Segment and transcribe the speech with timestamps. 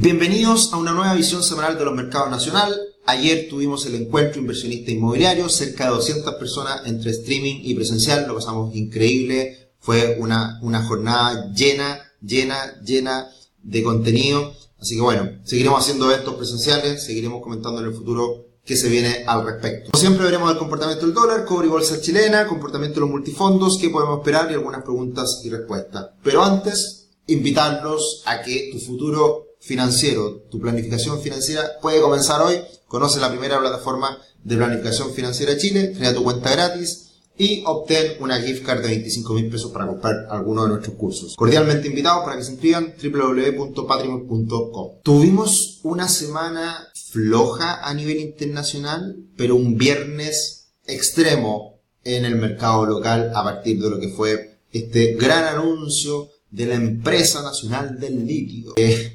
[0.00, 2.72] Bienvenidos a una nueva visión semanal de los mercados nacional.
[3.04, 8.36] Ayer tuvimos el encuentro inversionista inmobiliario, cerca de 200 personas entre streaming y presencial, lo
[8.36, 13.26] pasamos increíble, fue una, una jornada llena, llena, llena
[13.60, 14.54] de contenido.
[14.78, 19.24] Así que bueno, seguiremos haciendo eventos presenciales, seguiremos comentando en el futuro qué se viene
[19.26, 19.90] al respecto.
[19.90, 23.78] Como siempre veremos el comportamiento del dólar, cobre y bolsa chilena, comportamiento de los multifondos,
[23.80, 26.10] qué podemos esperar y algunas preguntas y respuestas.
[26.22, 32.60] Pero antes, invitarlos a que tu futuro financiero, tu planificación financiera puede comenzar hoy.
[32.86, 37.06] Conoce la primera plataforma de planificación financiera de Chile, crea tu cuenta gratis
[37.36, 41.36] y obtén una gift card de 25 mil pesos para comprar alguno de nuestros cursos.
[41.36, 45.02] Cordialmente invitados para que se inscriban www.patrimon.com.
[45.02, 53.30] Tuvimos una semana floja a nivel internacional, pero un viernes extremo en el mercado local
[53.34, 58.74] a partir de lo que fue este gran anuncio de la empresa nacional del líquido.
[58.76, 59.12] Eh,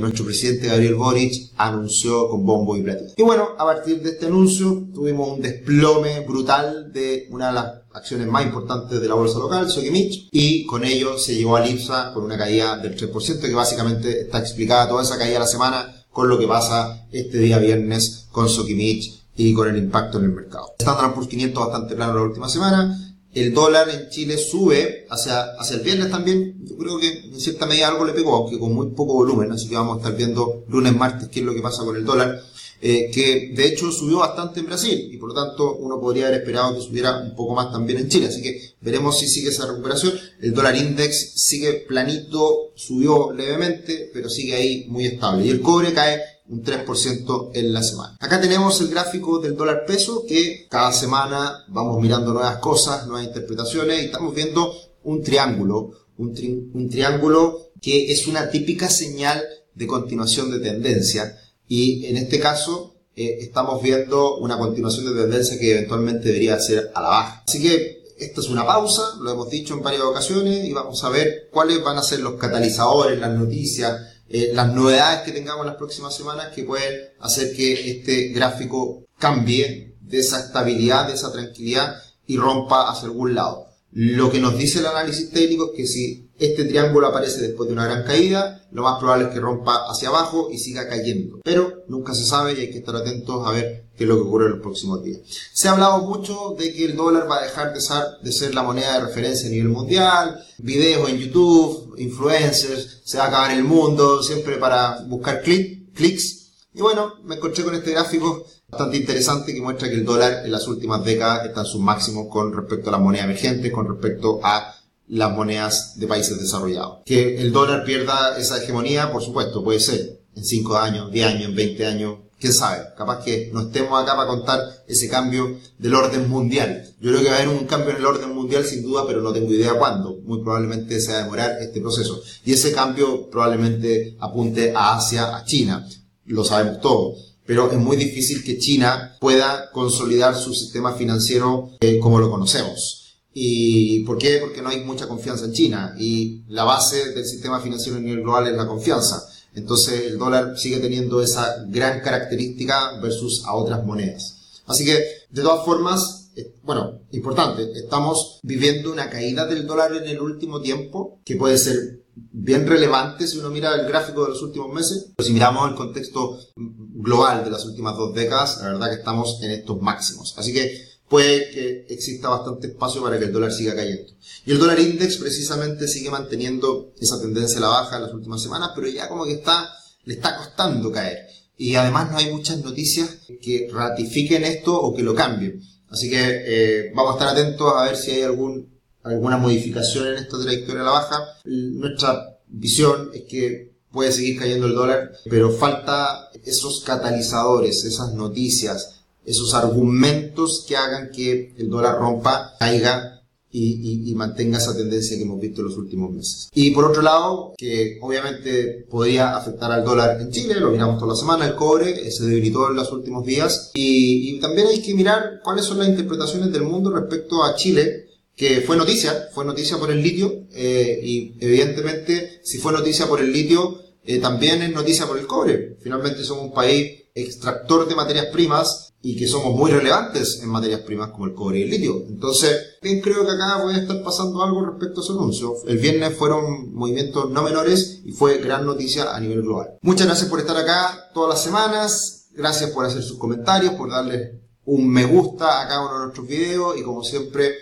[0.00, 3.14] nuestro presidente Gabriel Boric anunció con bombo y platillo.
[3.16, 7.66] Y bueno, a partir de este anuncio tuvimos un desplome brutal de una de las
[7.92, 12.12] acciones más importantes de la bolsa local, Sokimich, y con ello se llevó a IPSA
[12.12, 16.04] con una caída del 3%, que básicamente está explicada toda esa caída de la semana
[16.10, 20.32] con lo que pasa este día viernes con Sokimich y con el impacto en el
[20.32, 20.74] mercado.
[20.78, 25.76] Standard Poor's 500 bastante plano la última semana, el dólar en Chile sube hacia, hacia
[25.76, 26.56] el viernes también.
[26.64, 29.50] Yo creo que en cierta medida algo le pegó, aunque con muy poco volumen.
[29.50, 32.04] Así que vamos a estar viendo lunes, martes qué es lo que pasa con el
[32.04, 32.40] dólar.
[32.86, 36.40] Eh, que de hecho subió bastante en Brasil y por lo tanto uno podría haber
[36.40, 38.26] esperado que subiera un poco más también en Chile.
[38.26, 40.12] Así que veremos si sigue esa recuperación.
[40.40, 45.46] El dólar index sigue planito, subió levemente, pero sigue ahí muy estable.
[45.46, 48.16] Y el cobre cae un 3% en la semana.
[48.20, 53.26] Acá tenemos el gráfico del dólar peso que cada semana vamos mirando nuevas cosas, nuevas
[53.26, 59.42] interpretaciones y estamos viendo un triángulo, un, un triángulo que es una típica señal
[59.74, 65.58] de continuación de tendencia y en este caso eh, estamos viendo una continuación de tendencia
[65.58, 67.42] que eventualmente debería ser a la baja.
[67.46, 71.08] Así que esta es una pausa, lo hemos dicho en varias ocasiones y vamos a
[71.08, 75.76] ver cuáles van a ser los catalizadores, las noticias, eh, las novedades que tengamos las
[75.76, 81.94] próximas semanas que pueden hacer que este gráfico cambie de esa estabilidad, de esa tranquilidad
[82.26, 83.66] y rompa hacia algún lado.
[83.92, 87.74] Lo que nos dice el análisis técnico es que si este triángulo aparece después de
[87.74, 91.38] una gran caída, lo más probable es que rompa hacia abajo y siga cayendo.
[91.44, 94.22] Pero nunca se sabe y hay que estar atentos a ver qué es lo que
[94.22, 95.20] ocurre en los próximos días.
[95.52, 98.94] Se ha hablado mucho de que el dólar va a dejar de ser, la moneda
[98.94, 104.22] de referencia a nivel mundial, videos en YouTube, influencers, se va a acabar el mundo,
[104.22, 106.50] siempre para buscar clics.
[106.74, 110.50] Y bueno, me encontré con este gráfico bastante interesante que muestra que el dólar en
[110.50, 114.40] las últimas décadas está en sus máximos con respecto a las monedas emergentes, con respecto
[114.42, 114.73] a
[115.08, 116.98] las monedas de países desarrollados.
[117.04, 121.44] Que el dólar pierda esa hegemonía, por supuesto, puede ser en 5 años, 10 años,
[121.50, 125.94] en 20 años, quién sabe, capaz que no estemos acá para contar ese cambio del
[125.94, 126.84] orden mundial.
[127.00, 129.22] Yo creo que va a haber un cambio en el orden mundial sin duda, pero
[129.22, 130.18] no tengo idea cuándo.
[130.24, 132.20] Muy probablemente se va a demorar este proceso.
[132.44, 135.88] Y ese cambio probablemente apunte a Asia, a China.
[136.26, 141.98] Lo sabemos todos pero es muy difícil que China pueda consolidar su sistema financiero eh,
[141.98, 143.03] como lo conocemos.
[143.34, 144.38] ¿Y por qué?
[144.38, 148.22] Porque no hay mucha confianza en China y la base del sistema financiero a nivel
[148.22, 149.28] global es la confianza.
[149.54, 154.36] Entonces el dólar sigue teniendo esa gran característica versus a otras monedas.
[154.66, 160.04] Así que, de todas formas, eh, bueno, importante, estamos viviendo una caída del dólar en
[160.04, 164.42] el último tiempo que puede ser bien relevante si uno mira el gráfico de los
[164.42, 165.10] últimos meses.
[165.16, 169.40] Pero si miramos el contexto global de las últimas dos décadas, la verdad que estamos
[169.42, 170.34] en estos máximos.
[170.38, 174.12] Así que puede que exista bastante espacio para que el dólar siga cayendo.
[174.46, 178.42] Y el dólar index precisamente sigue manteniendo esa tendencia a la baja en las últimas
[178.42, 179.68] semanas, pero ya como que está,
[180.04, 181.26] le está costando caer.
[181.56, 185.62] Y además no hay muchas noticias que ratifiquen esto o que lo cambien.
[185.88, 190.14] Así que eh, vamos a estar atentos a ver si hay algún alguna modificación en
[190.14, 191.24] esta trayectoria a la baja.
[191.44, 199.03] Nuestra visión es que puede seguir cayendo el dólar, pero falta esos catalizadores, esas noticias,
[199.24, 203.10] esos argumentos que hagan que el dólar rompa, caiga
[203.56, 206.48] y, mantenga esa tendencia que hemos visto en los últimos meses.
[206.54, 211.12] Y por otro lado, que obviamente podría afectar al dólar en Chile, lo miramos toda
[211.12, 214.94] la semana, el cobre se debilitó en los últimos días y, y también hay que
[214.94, 218.04] mirar cuáles son las interpretaciones del mundo respecto a Chile
[218.36, 223.20] que fue noticia, fue noticia por el litio, eh, y evidentemente si fue noticia por
[223.20, 225.76] el litio, eh, también es noticia por el cobre.
[225.80, 230.80] Finalmente somos un país extractor de materias primas y que somos muy relevantes en materias
[230.80, 232.04] primas como el cobre y el litio.
[232.08, 235.54] Entonces, bien creo que acá puede estar pasando algo respecto a su anuncio.
[235.66, 239.78] El viernes fueron movimientos no menores y fue gran noticia a nivel global.
[239.82, 242.26] Muchas gracias por estar acá todas las semanas.
[242.32, 246.26] Gracias por hacer sus comentarios, por darle un me gusta a cada uno de nuestros
[246.26, 247.54] videos y como siempre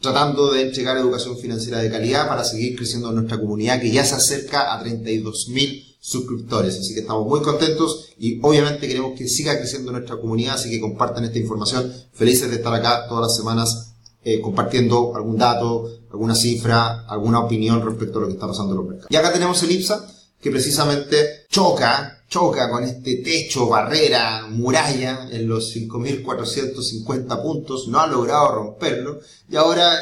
[0.00, 4.04] tratando de entregar educación financiera de calidad para seguir creciendo en nuestra comunidad que ya
[4.04, 6.78] se acerca a 32.000 suscriptores.
[6.78, 10.80] Así que estamos muy contentos y obviamente queremos que siga creciendo nuestra comunidad, así que
[10.80, 11.92] compartan esta información.
[12.12, 13.92] Felices de estar acá todas las semanas
[14.22, 18.76] eh, compartiendo algún dato, alguna cifra, alguna opinión respecto a lo que está pasando en
[18.76, 19.10] los mercados.
[19.10, 20.06] Y acá tenemos el IPSA,
[20.40, 28.06] que precisamente choca, choca con este techo, barrera, muralla en los 5.450 puntos, no ha
[28.06, 29.18] logrado romperlo
[29.50, 29.92] y ahora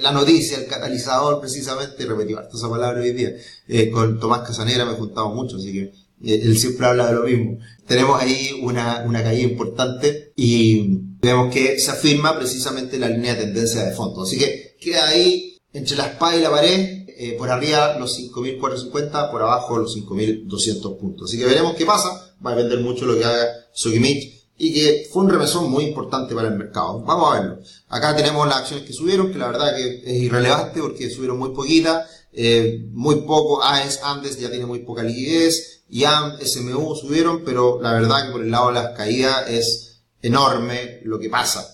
[0.00, 3.32] la noticia, el catalizador precisamente, repetí harto esa palabra hoy día,
[3.68, 5.82] eh, con Tomás Casanera me he juntado mucho, así que
[6.24, 7.58] eh, él siempre habla de lo mismo.
[7.86, 13.44] Tenemos ahí una, una caída importante y vemos que se afirma precisamente la línea de
[13.44, 14.22] tendencia de fondo.
[14.22, 19.42] Así que queda ahí entre la espada y la pared, por arriba los 5.450, por
[19.42, 21.30] abajo los 5.200 puntos.
[21.30, 25.08] Así que veremos qué pasa, va a depender mucho lo que haga Sokimich y que
[25.12, 27.00] fue un remesón muy importante para el mercado.
[27.00, 27.58] Vamos a verlo.
[27.88, 31.50] Acá tenemos las acciones que subieron, que la verdad que es irrelevante porque subieron muy
[31.50, 37.80] poquita, eh, muy poco, AES Andes ya tiene muy poca liquidez, YAM, SMU subieron, pero
[37.80, 41.66] la verdad que por el lado de las caídas es enorme lo que pasa.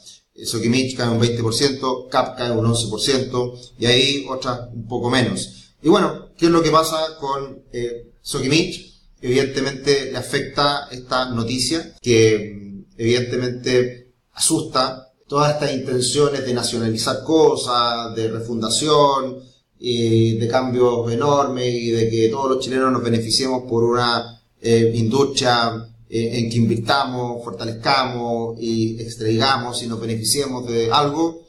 [0.45, 5.73] Sokimich cae un 20%, CAP cae un 11%, y ahí otras un poco menos.
[5.83, 8.93] Y bueno, ¿qué es lo que pasa con eh, Sokimich?
[9.21, 12.62] Evidentemente le afecta esta noticia que
[12.97, 19.43] evidentemente asusta todas estas intenciones de nacionalizar cosas, de refundación,
[19.85, 24.93] y de cambios enormes y de que todos los chilenos nos beneficiemos por una eh,
[24.95, 25.73] industria
[26.09, 31.47] eh, en que invirtamos, fortalezcamos y extraigamos y nos beneficiemos de algo,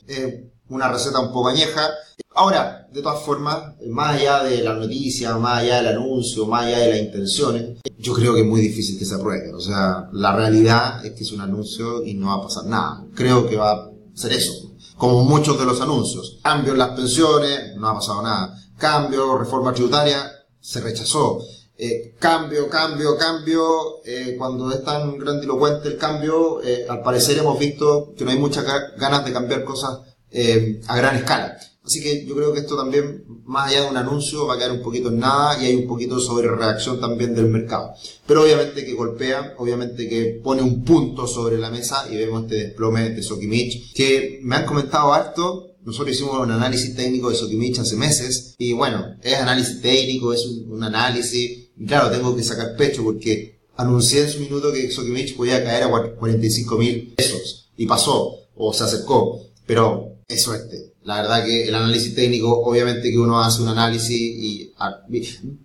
[0.70, 1.90] una receta un poco añeja.
[2.36, 6.80] Ahora, de todas formas, más allá de la noticia, más allá del anuncio, más allá
[6.80, 9.54] de las intenciones, yo creo que es muy difícil que se apruebe.
[9.54, 13.06] O sea, la realidad es que es un anuncio y no va a pasar nada.
[13.16, 14.72] Creo que va a ser eso.
[14.98, 16.40] Como muchos de los anuncios.
[16.44, 18.58] Cambio en las pensiones, no ha pasado nada.
[18.78, 21.40] Cambio, reforma tributaria, se rechazó.
[21.78, 24.04] Eh, cambio, cambio, cambio.
[24.06, 28.38] Eh, cuando es tan grandilocuente el cambio, eh, al parecer hemos visto que no hay
[28.38, 28.66] muchas
[28.98, 30.00] ganas de cambiar cosas
[30.34, 31.58] eh, a gran escala.
[31.86, 34.72] Así que yo creo que esto también, más allá de un anuncio, va a quedar
[34.72, 37.94] un poquito en nada y hay un poquito sobre reacción también del mercado.
[38.26, 42.56] Pero obviamente que golpea, obviamente que pone un punto sobre la mesa y vemos este
[42.56, 45.72] desplome de Sokimich, que me han comentado harto.
[45.84, 50.46] Nosotros hicimos un análisis técnico de Sokimich hace meses y bueno, es análisis técnico, es
[50.46, 51.70] un, análisis.
[51.76, 55.84] Y claro, tengo que sacar pecho porque anuncié en su minuto que Sokimich podía caer
[55.84, 59.42] a 45 mil pesos y pasó o se acercó.
[59.66, 60.94] Pero es suerte.
[61.04, 64.74] La verdad que el análisis técnico, obviamente que uno hace un análisis y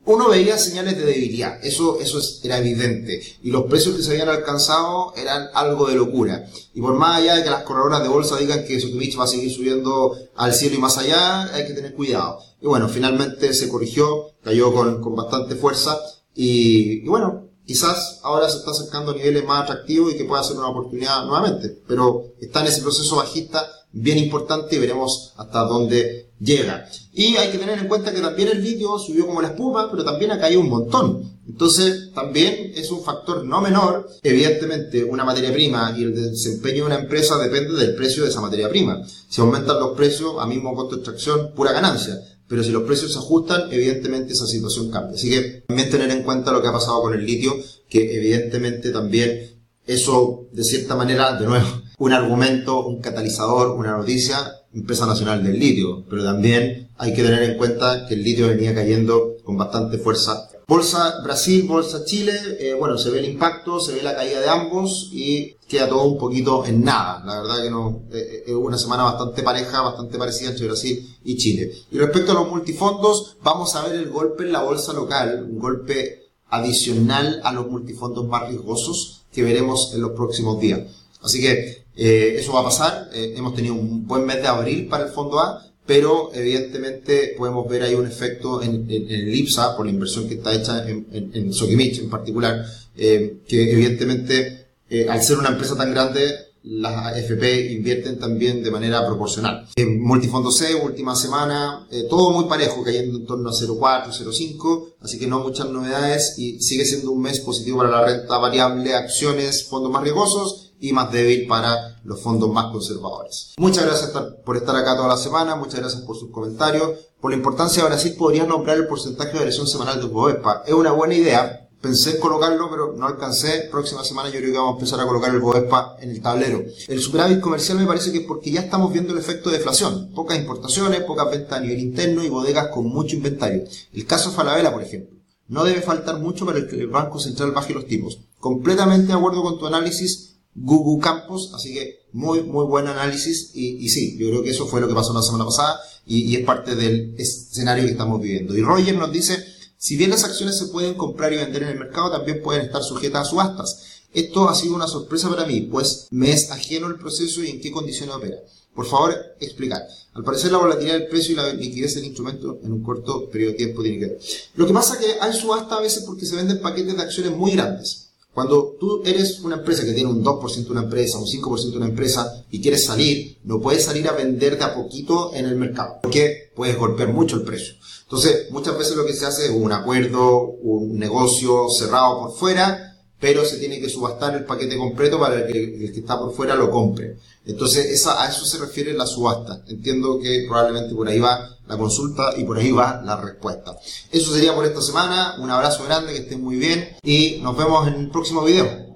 [0.04, 3.20] uno veía señales de debilidad, eso, eso era evidente.
[3.42, 6.44] Y los precios que se habían alcanzado eran algo de locura.
[6.74, 9.28] Y por más allá de que las corredoras de bolsa digan que Sokimich va a
[9.28, 12.40] seguir subiendo al cielo y más allá, hay que tener cuidado.
[12.60, 15.98] Y bueno, finalmente se corrigió, cayó con, con bastante fuerza
[16.34, 20.42] y, y bueno, quizás ahora se está acercando a niveles más atractivos y que pueda
[20.42, 21.80] ser una oportunidad nuevamente.
[21.86, 26.88] Pero está en ese proceso bajista bien importante y veremos hasta dónde llega.
[27.12, 30.04] Y hay que tener en cuenta que también el litio subió como la espuma, pero
[30.04, 31.38] también ha caído un montón.
[31.48, 34.08] Entonces, también es un factor no menor.
[34.22, 38.40] Evidentemente, una materia prima y el desempeño de una empresa depende del precio de esa
[38.40, 39.02] materia prima.
[39.28, 42.20] Si aumentan los precios, a mismo costo de extracción, pura ganancia.
[42.46, 45.16] Pero si los precios se ajustan, evidentemente esa situación cambia.
[45.16, 47.54] Así que también tener en cuenta lo que ha pasado con el litio,
[47.88, 49.57] que evidentemente también
[49.88, 51.66] eso, de cierta manera, de nuevo,
[51.98, 54.36] un argumento, un catalizador, una noticia,
[54.72, 58.74] empresa nacional del litio, pero también hay que tener en cuenta que el litio venía
[58.74, 60.48] cayendo con bastante fuerza.
[60.66, 64.50] Bolsa Brasil, Bolsa Chile, eh, bueno, se ve el impacto, se ve la caída de
[64.50, 67.24] ambos y queda todo un poquito en nada.
[67.24, 71.16] La verdad que no, eh, eh, es una semana bastante pareja, bastante parecida entre Brasil
[71.24, 71.72] y Chile.
[71.90, 75.58] Y respecto a los multifondos, vamos a ver el golpe en la bolsa local, un
[75.58, 80.80] golpe adicional a los multifondos más riesgosos que veremos en los próximos días.
[81.22, 83.10] Así que eh, eso va a pasar.
[83.12, 87.68] Eh, hemos tenido un buen mes de abril para el fondo A, pero evidentemente podemos
[87.68, 91.30] ver ahí un efecto en, el IPSA por la inversión que está hecha en, en,
[91.34, 92.64] en Sokimich en particular,
[92.96, 94.66] eh, que evidentemente
[95.08, 99.68] al ser una empresa tan grande las AFP invierten también de manera proporcional.
[99.76, 104.94] En Multifondo C, última semana, eh, todo muy parejo, cayendo en torno a 0,4, 0,5,
[105.00, 108.94] así que no muchas novedades y sigue siendo un mes positivo para la renta variable,
[108.94, 113.54] acciones, fondos más riesgosos y más débil para los fondos más conservadores.
[113.58, 114.10] Muchas gracias
[114.44, 116.90] por estar acá toda la semana, muchas gracias por sus comentarios.
[117.20, 120.62] Por la importancia de Brasil, podría nombrar el porcentaje de variación semanal de Bovespa.
[120.66, 123.68] Es una buena idea, Pensé en colocarlo, pero no alcancé.
[123.70, 126.64] Próxima semana yo creo que vamos a empezar a colocar el Bovespa en el tablero.
[126.88, 130.10] El superávit comercial me parece que es porque ya estamos viendo el efecto de deflación.
[130.12, 133.62] Pocas importaciones, pocas ventas a nivel interno y bodegas con mucho inventario.
[133.92, 135.16] El caso Falabella, por ejemplo.
[135.46, 138.18] No debe faltar mucho para que el Banco Central baje los tipos.
[138.40, 143.88] Completamente de acuerdo con tu análisis, Google Campos, así que muy, muy buen análisis y,
[143.88, 146.44] sí, yo creo que eso fue lo que pasó la semana pasada y, y es
[146.44, 148.56] parte del escenario que estamos viviendo.
[148.56, 149.44] Y Roger nos dice,
[149.80, 152.82] si bien las acciones se pueden comprar y vender en el mercado, también pueden estar
[152.82, 153.82] sujetas a subastas.
[154.12, 157.60] Esto ha sido una sorpresa para mí, pues me es ajeno el proceso y en
[157.60, 158.38] qué condiciones opera.
[158.74, 159.82] Por favor, explicar.
[160.14, 163.52] Al parecer la volatilidad del precio y la liquidez del instrumento en un corto periodo
[163.52, 164.20] de tiempo tiene que ver.
[164.56, 167.36] Lo que pasa es que hay subasta a veces porque se venden paquetes de acciones
[167.36, 168.07] muy grandes.
[168.38, 171.76] Cuando tú eres una empresa que tiene un 2% de una empresa, un 5% de
[171.76, 175.56] una empresa y quieres salir, no puedes salir a vender de a poquito en el
[175.56, 177.74] mercado, porque puedes golpear mucho el precio.
[178.04, 182.96] Entonces, muchas veces lo que se hace es un acuerdo, un negocio cerrado por fuera,
[183.18, 186.54] pero se tiene que subastar el paquete completo para que el que está por fuera
[186.54, 187.16] lo compre.
[187.48, 189.62] Entonces, a eso se refiere la subasta.
[189.68, 193.74] Entiendo que probablemente por ahí va la consulta y por ahí va la respuesta.
[194.12, 195.36] Eso sería por esta semana.
[195.38, 198.88] Un abrazo grande, que estén muy bien y nos vemos en el próximo video.